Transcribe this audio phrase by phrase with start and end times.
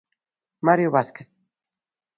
[0.67, 1.27] Mario Vázquez.